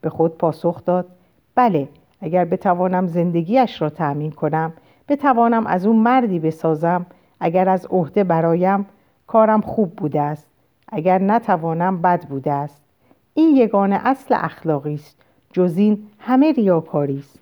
[0.02, 1.06] به خود پاسخ داد
[1.56, 1.90] بله.
[2.22, 4.74] اگر بتوانم زندگیش را تأمین کنم
[5.08, 7.06] بتوانم از اون مردی بسازم.
[7.40, 8.86] اگر از عهده برایم
[9.28, 10.48] کارم خوب بوده است.
[10.92, 12.82] اگر نتوانم بد بوده است.
[13.34, 15.22] این یگانه اصل اخلاقی است
[15.54, 17.40] جز این همه ریاکاری است.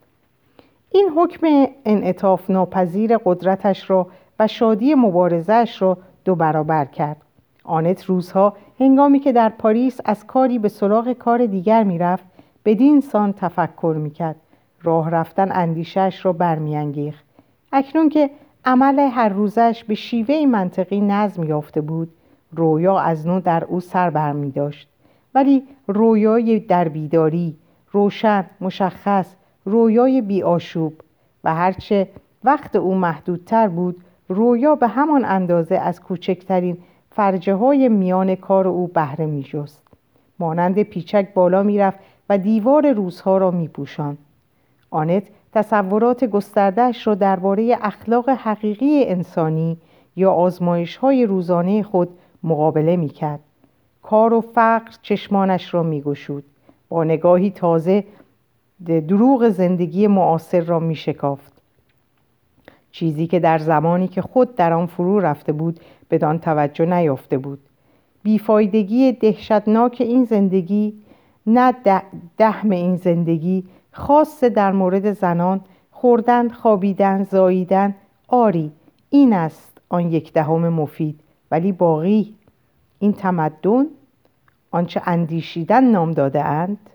[0.92, 1.48] این حکم
[1.86, 4.08] انعطاف ناپذیر قدرتش را
[4.40, 7.18] و شادی مبارزش را دو برابر کرد.
[7.64, 12.24] آنت روزها هنگامی که در پاریس از کاری به سراغ کار دیگر می‌رفت
[12.66, 14.36] بدین سان تفکر می‌کرد.
[14.84, 17.26] راه رفتن اندیشش را برمیانگیخت
[17.72, 18.30] اکنون که
[18.66, 22.10] عمل هر روزش به شیوه منطقی نظم یافته بود
[22.52, 24.90] رویا از نو در او سر برمی داشت
[25.36, 27.56] ولی رویای در بیداری
[27.92, 30.94] روشن مشخص رویای بیاشوب
[31.44, 32.10] و هرچه
[32.44, 36.78] وقت او محدودتر بود رویا به همان اندازه از کوچکترین
[37.12, 39.84] فرجه های میان کار او بهره می جست.
[40.40, 44.18] مانند پیچک بالا می‌رفت و دیوار روزها را می پوشان.
[44.92, 45.24] آنت
[45.54, 49.78] تصورات گستردهش را درباره اخلاق حقیقی انسانی
[50.16, 52.10] یا آزمایش های روزانه خود
[52.44, 53.40] مقابله می کرد.
[54.02, 56.44] کار و فقر چشمانش را می گشود.
[56.90, 58.04] با نگاهی تازه
[58.86, 61.54] دروغ زندگی معاصر را می شکافت.
[62.92, 65.80] چیزی که در زمانی که خود در آن فرو رفته بود
[66.12, 67.60] بدان توجه نیافته بود
[68.24, 70.94] بیفایدگی دهشتناک این زندگی
[71.48, 71.74] نه
[72.38, 73.64] دهم این زندگی
[74.00, 77.96] خاص در مورد زنان خوردن خوابیدن زاییدن
[78.28, 78.72] آری
[79.10, 81.20] این است آن یک دهم مفید
[81.52, 82.36] ولی باقی.
[83.00, 83.86] این تمدن
[84.72, 86.90] آنچه اندیشیدن نام داده اند.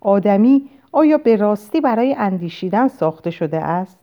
[0.00, 3.98] آدمی آیا به راستی برای اندیشیدن ساخته شده است؟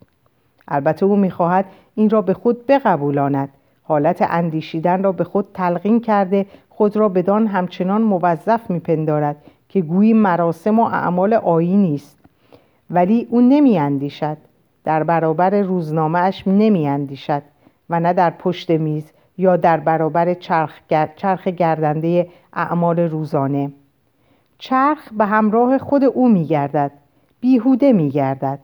[0.67, 3.49] البته او می‌خواهد این را به خود بقبولاند.
[3.83, 9.35] حالت اندیشیدن را به خود تلقین کرده خود را بدان همچنان موظف میپندارد
[9.69, 12.20] که گویی مراسم و اعمال آیینی است
[12.91, 14.37] ولی او نمی اندیشد
[14.83, 17.41] در برابر روزنامه اش نمی اندیشد
[17.89, 20.79] و نه در پشت میز یا در برابر چرخ,
[21.15, 23.71] چرخ گردنده اعمال روزانه
[24.57, 26.91] چرخ به همراه خود او می گردد
[27.39, 28.59] بیهوده می گردد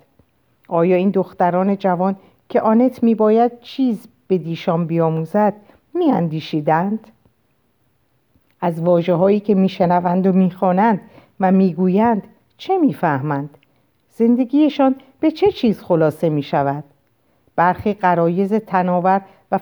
[0.68, 2.16] آیا این دختران جوان
[2.50, 5.54] که آنت می باید چیز به دیشان بیاموزد
[5.94, 7.00] می اندیشیدند؟
[8.62, 11.02] از واجه هایی که می شنوند و می خوانند
[11.40, 12.24] و می گویند
[12.58, 13.50] چه می فهمند؟
[14.18, 16.84] زندگیشان به چه چیز خلاصه می شود؟
[17.56, 19.58] برخی قرایز تناور و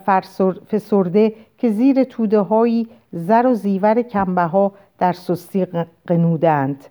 [0.71, 5.67] فسرده که زیر توده هایی زر و زیور کمبه ها در سستی
[6.07, 6.85] قنودند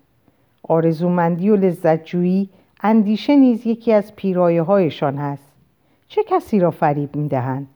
[0.68, 2.48] آرزومندی و لذتجویی
[2.82, 5.52] اندیشه نیز یکی از پیرایه هایشان هست
[6.08, 7.66] چه کسی را فریب می دهند؟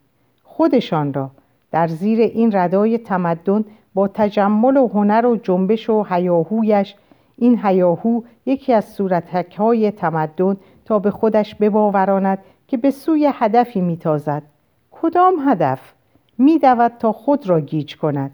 [0.44, 1.30] خودشان را
[1.72, 6.94] در زیر این ردای تمدن با تجمل و هنر و جنبش و هیاهویش
[7.38, 13.80] این هیاهو یکی از صورتک های تمدن تا به خودش بباوراند که به سوی هدفی
[13.80, 14.42] میتازد.
[14.90, 15.92] کدام هدف
[16.38, 18.30] میدود تا خود را گیج کند؟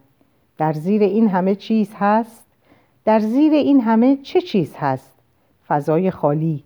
[0.58, 2.46] در زیر این همه چیز هست؟
[3.04, 5.12] در زیر این همه چه چیز هست؟
[5.68, 6.64] فضای خالی.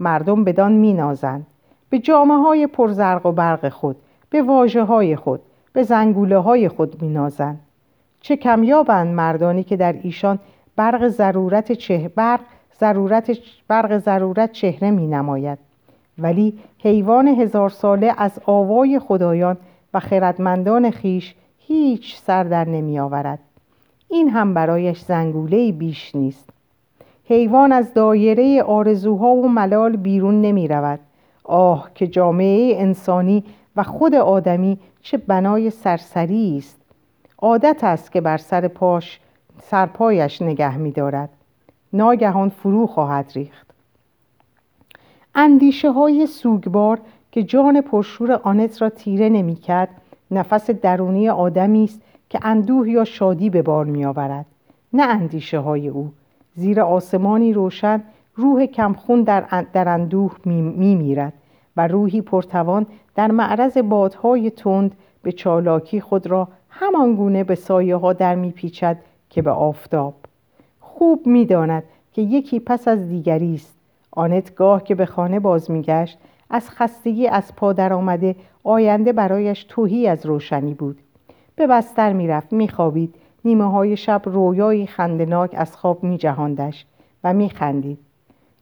[0.00, 1.46] مردم بدان مینازند.
[1.90, 3.96] به جامعه های پرزرق و برق خود
[4.30, 5.40] به واجه های خود
[5.72, 7.60] به زنگوله های خود مینازند.
[8.20, 10.38] چه کمیابند مردانی که در ایشان
[10.76, 12.40] برق ضرورت چه برق
[12.80, 15.58] ضرورت برق ضرورت چهره می نماید.
[16.18, 19.56] ولی حیوان هزار ساله از آوای خدایان
[19.94, 23.38] و خردمندان خیش هیچ سر در نمی آورد.
[24.08, 26.50] این هم برایش زنگوله بیش نیست.
[27.24, 31.00] حیوان از دایره آرزوها و ملال بیرون نمی رود.
[31.44, 33.44] آه که جامعه انسانی
[33.76, 36.80] و خود آدمی چه بنای سرسری است.
[37.38, 39.20] عادت است که بر سر پاش
[39.62, 41.28] سرپایش نگه می دارد
[41.92, 43.66] ناگهان فرو خواهد ریخت.
[45.34, 47.00] اندیشه های سوگبار
[47.32, 49.88] که جان پرشور آنت را تیره نمی کرد
[50.30, 52.00] نفس درونی آدمی است
[52.30, 54.46] که اندوه یا شادی به بار می آورد
[54.92, 56.12] نه اندیشه های او.
[56.54, 58.02] زیر آسمانی روشن
[58.36, 61.32] روح کمخون در, در اندوه می, می میرد
[61.76, 67.96] و روحی پرتوان در معرض بادهای تند به چالاکی خود را همان گونه به سایه
[67.96, 68.98] ها در میپیچد
[69.30, 70.14] که به آفتاب.
[70.80, 73.76] خوب می‌داند که یکی پس از دیگری است.
[74.10, 76.18] آنت گاه که به خانه باز میگشت
[76.50, 80.98] از خستگی از پا آمده آینده برایش توهی از روشنی بود.
[81.56, 83.14] به بستر می‌رفت میخوابید.
[83.44, 86.86] نیمه های شب رویایی خندناک از خواب میجهاندش
[87.24, 87.98] و میخندید.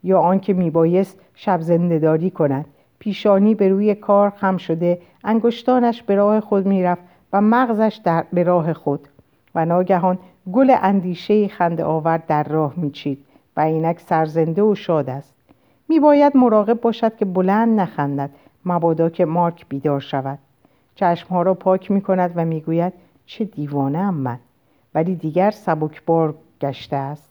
[0.02, 2.66] یا آنکه میبایست شب زندهداری کند.
[2.98, 7.02] پیشانی به روی کار خم شده انگشتانش به راه خود می‌رفت
[7.32, 9.08] و مغزش در به راه خود.
[9.54, 10.18] و ناگهان
[10.52, 13.24] گل اندیشه خنده آور در راه میچید
[13.56, 15.34] و اینک سرزنده و شاد است.
[15.88, 18.30] میباید مراقب باشد که بلند نخندد
[18.66, 20.38] مبادا که مارک بیدار شود.
[20.94, 22.92] چشمها را پاک می کند و می‌گوید
[23.26, 24.38] چه دیوانه ام من.
[24.94, 27.30] ولی دیگر سبکبار گشته است.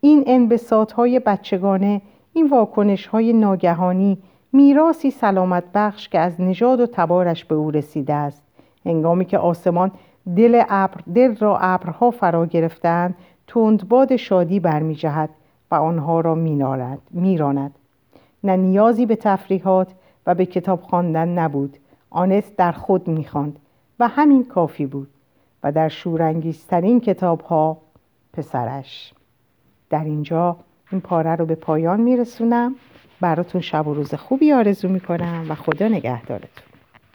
[0.00, 2.02] این انبساط های بچگانه
[2.32, 4.18] این واکنش های ناگهانی
[4.52, 8.42] میراسی سلامت بخش که از نژاد و تبارش به او رسیده است.
[8.84, 9.90] هنگامی که آسمان
[10.36, 13.14] دل, ابر دل را ابرها فرا گرفتند
[13.46, 15.30] تندباد شادی برمیجهد
[15.70, 16.34] و آنها را
[17.10, 17.72] میراند.
[18.44, 19.92] نه نیازی به تفریحات
[20.26, 21.76] و به کتاب خواندن نبود.
[22.10, 23.58] آنست در خود می‌خواند
[24.00, 25.08] و همین کافی بود
[25.62, 27.78] و در شورانگیزترین کتاب ها
[28.32, 29.14] پسرش.
[29.90, 30.56] در اینجا
[30.92, 32.74] این پاره رو به پایان میرسونم.
[33.20, 36.67] براتون شب و روز خوبی آرزو می‌کنم و خدا نگهدارتون.